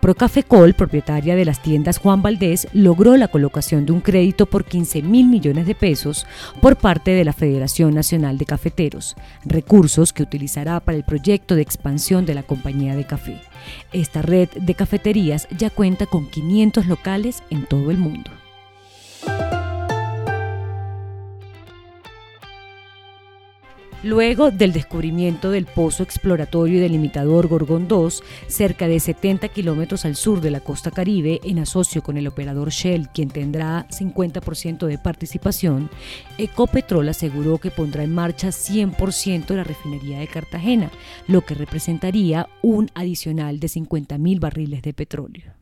Procafecol, 0.00 0.72
propietaria 0.72 1.36
de 1.36 1.44
las 1.44 1.60
tiendas 1.60 1.98
Juan 1.98 2.22
Valdés, 2.22 2.68
logró 2.72 3.18
la 3.18 3.28
colocación 3.28 3.84
de 3.84 3.92
un 3.92 4.00
crédito 4.00 4.46
por 4.46 4.64
15 4.64 5.02
mil 5.02 5.28
millones 5.28 5.66
de 5.66 5.74
pesos 5.74 6.26
por 6.62 6.76
parte 6.76 7.10
de 7.10 7.22
la 7.22 7.34
Federación 7.34 7.94
Nacional 7.94 8.38
de 8.38 8.46
Cafeteros, 8.46 9.14
recursos 9.44 10.14
que 10.14 10.22
utilizará 10.22 10.80
para 10.80 10.96
el 10.96 11.04
proyecto 11.04 11.54
de 11.54 11.62
expansión 11.62 12.24
de 12.24 12.34
la 12.34 12.42
compañía 12.42 12.96
de 12.96 13.06
café. 13.06 13.42
Esta 13.92 14.22
red 14.22 14.48
de 14.48 14.74
cafeterías 14.74 15.46
ya 15.56 15.68
cuenta 15.68 16.06
con 16.06 16.30
500 16.30 16.86
locales 16.86 17.42
en 17.50 17.66
todo 17.66 17.90
el 17.90 17.98
mundo. 17.98 18.30
Luego 24.02 24.50
del 24.50 24.72
descubrimiento 24.72 25.50
del 25.50 25.66
pozo 25.66 26.02
exploratorio 26.02 26.78
y 26.78 26.80
delimitador 26.80 27.48
Gorgón 27.48 27.86
2, 27.86 28.22
cerca 28.46 28.88
de 28.88 28.98
70 28.98 29.48
kilómetros 29.48 30.06
al 30.06 30.16
sur 30.16 30.40
de 30.40 30.50
la 30.50 30.60
costa 30.60 30.90
caribe, 30.90 31.38
en 31.44 31.58
asocio 31.58 32.02
con 32.02 32.16
el 32.16 32.26
operador 32.26 32.70
Shell, 32.70 33.08
quien 33.12 33.28
tendrá 33.28 33.86
50% 33.88 34.86
de 34.86 34.96
participación, 34.96 35.90
Ecopetrol 36.38 37.10
aseguró 37.10 37.58
que 37.58 37.70
pondrá 37.70 38.02
en 38.02 38.14
marcha 38.14 38.48
100% 38.48 39.54
la 39.54 39.64
refinería 39.64 40.20
de 40.20 40.28
Cartagena, 40.28 40.90
lo 41.28 41.42
que 41.42 41.54
representaría 41.54 42.48
un 42.62 42.90
adicional 42.94 43.60
de 43.60 43.66
50.000 43.66 44.40
barriles 44.40 44.80
de 44.80 44.94
petróleo. 44.94 45.59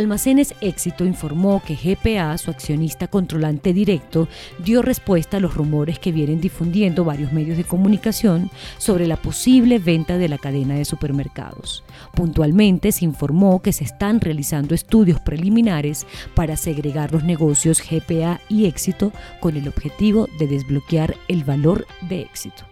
Almacenes 0.00 0.54
Éxito 0.62 1.04
informó 1.04 1.62
que 1.62 1.76
GPA, 1.76 2.36
su 2.38 2.50
accionista 2.50 3.06
controlante 3.06 3.74
directo, 3.74 4.28
dio 4.58 4.80
respuesta 4.80 5.36
a 5.36 5.40
los 5.40 5.54
rumores 5.54 5.98
que 5.98 6.10
vienen 6.10 6.40
difundiendo 6.40 7.04
varios 7.04 7.32
medios 7.32 7.58
de 7.58 7.64
comunicación 7.64 8.50
sobre 8.78 9.06
la 9.06 9.16
posible 9.16 9.78
venta 9.78 10.16
de 10.16 10.28
la 10.28 10.38
cadena 10.38 10.74
de 10.74 10.86
supermercados. 10.86 11.84
Puntualmente 12.14 12.92
se 12.92 13.04
informó 13.04 13.60
que 13.60 13.74
se 13.74 13.84
están 13.84 14.22
realizando 14.22 14.74
estudios 14.74 15.20
preliminares 15.20 16.06
para 16.34 16.56
segregar 16.56 17.12
los 17.12 17.22
negocios 17.22 17.82
GPA 17.82 18.40
y 18.48 18.64
Éxito 18.64 19.12
con 19.38 19.56
el 19.58 19.68
objetivo 19.68 20.28
de 20.38 20.46
desbloquear 20.46 21.14
el 21.28 21.44
valor 21.44 21.86
de 22.08 22.22
Éxito. 22.22 22.64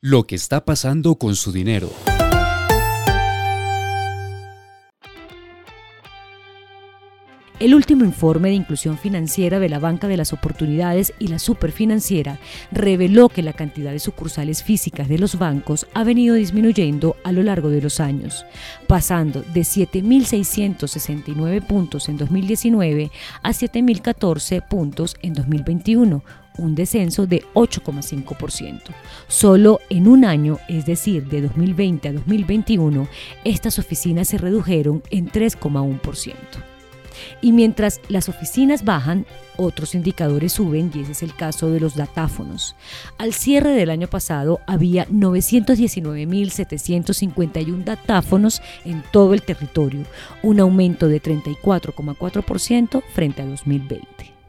Lo 0.00 0.26
que 0.26 0.34
está 0.34 0.64
pasando 0.64 1.16
con 1.16 1.36
su 1.36 1.52
dinero. 1.52 1.90
El 7.62 7.74
último 7.76 8.04
informe 8.04 8.48
de 8.48 8.56
inclusión 8.56 8.98
financiera 8.98 9.60
de 9.60 9.68
la 9.68 9.78
Banca 9.78 10.08
de 10.08 10.16
las 10.16 10.32
Oportunidades 10.32 11.14
y 11.20 11.28
la 11.28 11.38
Superfinanciera 11.38 12.40
reveló 12.72 13.28
que 13.28 13.40
la 13.40 13.52
cantidad 13.52 13.92
de 13.92 14.00
sucursales 14.00 14.64
físicas 14.64 15.08
de 15.08 15.16
los 15.16 15.38
bancos 15.38 15.86
ha 15.94 16.02
venido 16.02 16.34
disminuyendo 16.34 17.14
a 17.22 17.30
lo 17.30 17.44
largo 17.44 17.68
de 17.68 17.80
los 17.80 18.00
años, 18.00 18.44
pasando 18.88 19.44
de 19.54 19.60
7.669 19.60 21.64
puntos 21.64 22.08
en 22.08 22.16
2019 22.16 23.12
a 23.44 23.50
7.014 23.50 24.66
puntos 24.66 25.14
en 25.22 25.34
2021 25.34 26.24
un 26.58 26.74
descenso 26.74 27.28
de 27.28 27.44
8,5%. 27.54 28.80
Solo 29.28 29.78
en 29.88 30.08
un 30.08 30.24
año, 30.24 30.58
es 30.68 30.84
decir, 30.84 31.28
de 31.28 31.42
2020 31.42 32.08
a 32.08 32.12
2021, 32.12 33.06
estas 33.44 33.78
oficinas 33.78 34.26
se 34.26 34.38
redujeron 34.38 35.04
en 35.10 35.30
3,1%. 35.30 36.71
Y 37.40 37.52
mientras 37.52 38.00
las 38.08 38.28
oficinas 38.28 38.84
bajan, 38.84 39.24
otros 39.56 39.94
indicadores 39.94 40.54
suben 40.54 40.90
y 40.94 41.00
ese 41.00 41.12
es 41.12 41.22
el 41.22 41.34
caso 41.34 41.70
de 41.70 41.80
los 41.80 41.94
datáfonos. 41.94 42.76
Al 43.18 43.32
cierre 43.32 43.70
del 43.70 43.88
año 43.90 44.08
pasado 44.08 44.60
había 44.66 45.06
919.751 45.08 47.84
datáfonos 47.84 48.60
en 48.84 49.02
todo 49.12 49.32
el 49.34 49.42
territorio, 49.42 50.04
un 50.42 50.58
aumento 50.60 51.08
de 51.08 51.22
34,4% 51.22 53.02
frente 53.12 53.42
a 53.42 53.46
2020. 53.46 54.41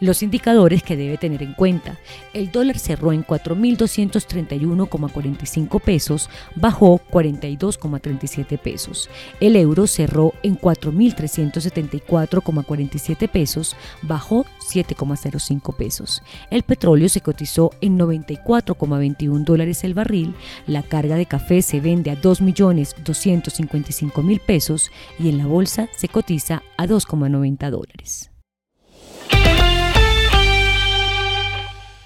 Los 0.00 0.22
indicadores 0.22 0.82
que 0.82 0.96
debe 0.96 1.18
tener 1.18 1.42
en 1.42 1.52
cuenta. 1.52 1.98
El 2.32 2.50
dólar 2.50 2.78
cerró 2.78 3.12
en 3.12 3.22
4.231,45 3.24 5.80
pesos, 5.80 6.30
bajó 6.56 6.98
42,37 7.10 8.58
pesos. 8.58 9.10
El 9.40 9.56
euro 9.56 9.86
cerró 9.86 10.32
en 10.42 10.58
4.374,47 10.58 13.28
pesos, 13.28 13.76
bajó 14.00 14.46
7,05 14.72 15.76
pesos. 15.76 16.22
El 16.50 16.62
petróleo 16.62 17.10
se 17.10 17.20
cotizó 17.20 17.72
en 17.82 17.98
94,21 17.98 19.44
dólares 19.44 19.84
el 19.84 19.92
barril. 19.92 20.34
La 20.66 20.82
carga 20.82 21.16
de 21.16 21.26
café 21.26 21.60
se 21.60 21.80
vende 21.80 22.10
a 22.10 22.18
2.255.000 22.20 24.40
pesos 24.40 24.90
y 25.18 25.28
en 25.28 25.36
la 25.38 25.46
bolsa 25.46 25.88
se 25.94 26.08
cotiza 26.08 26.62
a 26.78 26.86
2,90 26.86 27.70
dólares. 27.70 28.30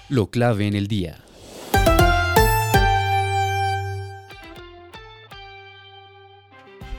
Lo 0.07 0.29
clave 0.29 0.67
en 0.67 0.75
el 0.75 0.87
día. 0.87 1.17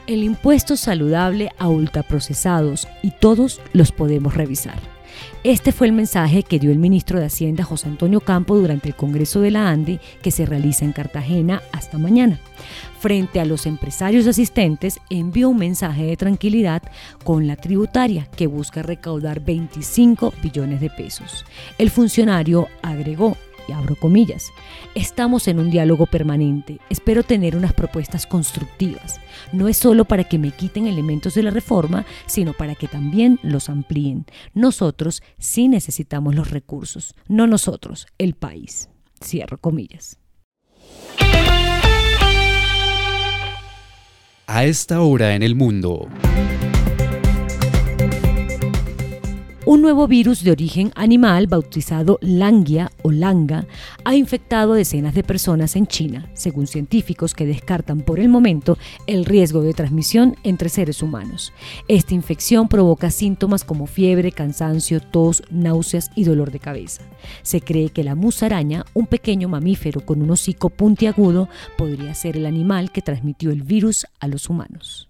El 0.07 0.23
impuesto 0.23 0.75
saludable 0.75 1.51
a 1.57 1.69
ultraprocesados 1.69 2.85
y 3.01 3.11
todos 3.11 3.61
los 3.71 3.93
podemos 3.93 4.33
revisar. 4.33 4.96
Este 5.43 5.71
fue 5.71 5.87
el 5.87 5.93
mensaje 5.93 6.43
que 6.43 6.59
dio 6.59 6.71
el 6.71 6.79
ministro 6.79 7.19
de 7.19 7.25
Hacienda 7.25 7.63
José 7.63 7.87
Antonio 7.87 8.21
Campo 8.21 8.57
durante 8.57 8.89
el 8.89 8.95
Congreso 8.95 9.41
de 9.41 9.51
la 9.51 9.69
ANDE 9.69 9.99
que 10.21 10.31
se 10.31 10.45
realiza 10.45 10.85
en 10.85 10.93
Cartagena 10.93 11.61
hasta 11.71 11.97
mañana. 11.97 12.39
Frente 12.99 13.39
a 13.39 13.45
los 13.45 13.65
empresarios 13.65 14.25
asistentes, 14.27 14.99
envió 15.09 15.49
un 15.49 15.57
mensaje 15.57 16.03
de 16.03 16.17
tranquilidad 16.17 16.81
con 17.23 17.47
la 17.47 17.55
tributaria 17.55 18.27
que 18.35 18.47
busca 18.47 18.81
recaudar 18.81 19.39
25 19.39 20.33
billones 20.41 20.81
de 20.81 20.89
pesos. 20.89 21.45
El 21.77 21.91
funcionario 21.91 22.67
agregó, 22.81 23.37
y 23.67 23.71
abro 23.71 23.95
comillas, 23.95 24.51
estamos 24.95 25.47
en 25.47 25.59
un 25.59 25.69
diálogo 25.69 26.05
permanente. 26.05 26.79
Espero 26.89 27.23
tener 27.23 27.55
unas 27.55 27.73
propuestas 27.73 28.25
constructivas. 28.25 29.19
No 29.51 29.67
es 29.67 29.77
solo 29.77 30.05
para 30.05 30.23
que 30.23 30.39
me 30.39 30.51
quiten 30.51 30.87
elementos 30.87 31.33
de 31.33 31.43
la 31.43 31.51
reforma, 31.51 32.05
sino 32.25 32.53
para 32.53 32.75
que 32.75 32.87
también 32.87 33.39
los 33.43 33.69
amplíen. 33.69 34.25
Nosotros 34.53 35.21
sí 35.37 35.67
necesitamos 35.67 36.35
los 36.35 36.51
recursos, 36.51 37.15
no 37.27 37.47
nosotros, 37.47 38.07
el 38.17 38.33
país. 38.35 38.89
Cierro 39.23 39.57
comillas. 39.57 40.19
A 44.49 44.63
esta 44.63 45.01
hora 45.01 45.35
en 45.35 45.43
el 45.43 45.55
mundo. 45.55 46.07
Un 49.67 49.81
nuevo 49.81 50.07
virus 50.07 50.45
de 50.45 50.51
origen 50.51 50.93
animal 50.95 51.47
bautizado 51.47 52.19
Langia 52.21 52.89
o 53.01 53.11
Langa 53.11 53.67
ha 54.05 54.15
infectado 54.15 54.71
a 54.71 54.77
decenas 54.77 55.13
de 55.13 55.23
personas 55.23 55.75
en 55.75 55.87
China, 55.87 56.31
según 56.35 56.67
científicos 56.67 57.33
que 57.33 57.45
descartan 57.45 57.99
por 57.99 58.21
el 58.21 58.29
momento 58.29 58.77
el 59.07 59.25
riesgo 59.25 59.61
de 59.61 59.73
transmisión 59.73 60.37
entre 60.43 60.69
seres 60.69 61.03
humanos. 61.03 61.51
Esta 61.89 62.13
infección 62.13 62.69
provoca 62.69 63.11
síntomas 63.11 63.65
como 63.65 63.87
fiebre, 63.87 64.31
cansancio, 64.31 65.01
tos, 65.01 65.43
náuseas 65.51 66.11
y 66.15 66.23
dolor 66.23 66.51
de 66.51 66.59
cabeza. 66.59 67.01
Se 67.41 67.59
cree 67.59 67.89
que 67.89 68.05
la 68.05 68.15
musaraña, 68.15 68.85
un 68.93 69.05
pequeño 69.05 69.49
mamífero 69.49 69.99
con 69.99 70.21
un 70.21 70.31
hocico 70.31 70.69
puntiagudo, 70.69 71.49
podría 71.77 72.13
ser 72.13 72.37
el 72.37 72.45
animal 72.45 72.93
que 72.93 73.01
transmitió 73.01 73.51
el 73.51 73.63
virus 73.63 74.05
a 74.21 74.29
los 74.29 74.49
humanos. 74.49 75.09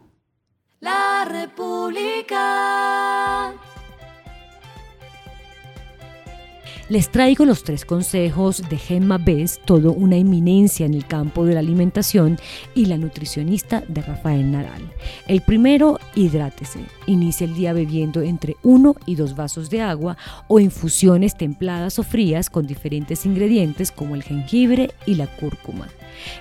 Les 6.91 7.09
traigo 7.09 7.45
los 7.45 7.63
tres 7.63 7.85
consejos 7.85 8.61
de 8.67 8.77
Gemma 8.77 9.17
Bess, 9.17 9.61
todo 9.63 9.93
una 9.93 10.17
eminencia 10.17 10.85
en 10.85 10.93
el 10.93 11.07
campo 11.07 11.45
de 11.45 11.53
la 11.53 11.61
alimentación, 11.61 12.37
y 12.75 12.87
la 12.87 12.97
nutricionista 12.97 13.81
de 13.87 14.01
Rafael 14.01 14.51
Naral. 14.51 14.81
El 15.25 15.39
primero, 15.39 16.01
hidrátese. 16.15 16.81
Inicia 17.07 17.45
el 17.45 17.53
día 17.53 17.71
bebiendo 17.71 18.21
entre 18.21 18.57
uno 18.61 18.97
y 19.05 19.15
dos 19.15 19.37
vasos 19.37 19.69
de 19.69 19.79
agua 19.79 20.17
o 20.49 20.59
infusiones 20.59 21.37
templadas 21.37 21.97
o 21.97 22.03
frías 22.03 22.49
con 22.49 22.67
diferentes 22.67 23.25
ingredientes 23.25 23.89
como 23.89 24.13
el 24.13 24.23
jengibre 24.23 24.91
y 25.05 25.15
la 25.15 25.27
cúrcuma. 25.27 25.87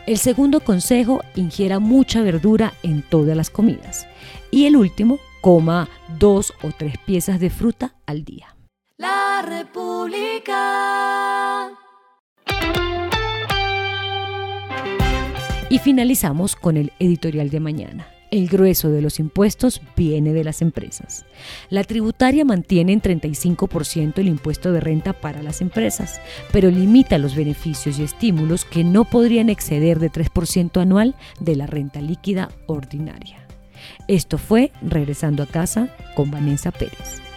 El 0.09 0.19
segundo 0.19 0.59
consejo, 0.59 1.21
ingiera 1.37 1.79
mucha 1.79 2.23
verdura 2.23 2.75
en 2.83 3.03
todas 3.03 3.37
las 3.37 3.51
comidas. 3.51 4.09
Y 4.51 4.65
el 4.65 4.75
último, 4.75 5.21
coma 5.43 5.89
dos 6.19 6.53
o 6.61 6.73
tres 6.77 6.99
piezas 6.99 7.39
de 7.39 7.51
fruta 7.51 7.95
al 8.05 8.25
día. 8.25 8.57
República. 9.43 10.61
Y 15.69 15.79
finalizamos 15.79 16.57
con 16.57 16.77
el 16.77 16.93
editorial 16.99 17.51
de 17.51 17.61
mañana. 17.61 18.09
El 18.31 18.49
grueso 18.49 18.91
de 18.91 19.03
los 19.03 19.19
impuestos 19.19 19.83
viene 19.97 20.33
de 20.33 20.45
las 20.45 20.63
empresas. 20.63 21.25
La 21.69 21.83
tributaria 21.85 22.45
mantiene 22.45 22.93
en 22.93 23.03
35% 23.03 24.19
el 24.19 24.29
impuesto 24.29 24.73
de 24.73 24.81
renta 24.81 25.13
para 25.13 25.43
las 25.43 25.61
empresas, 25.61 26.21
pero 26.53 26.71
limita 26.71 27.19
los 27.19 27.35
beneficios 27.35 27.99
y 27.99 28.05
estímulos 28.05 28.65
que 28.65 28.85
no 28.85 29.05
podrían 29.05 29.49
exceder 29.49 29.99
de 29.99 30.13
3% 30.13 30.81
anual 30.81 31.17
de 31.41 31.57
la 31.57 31.67
renta 31.67 32.01
líquida 32.01 32.51
ordinaria. 32.67 33.47
Esto 34.07 34.39
fue 34.39 34.71
Regresando 34.83 35.43
a 35.43 35.47
casa 35.47 35.89
con 36.15 36.31
Vanessa 36.31 36.71
Pérez. 36.71 37.30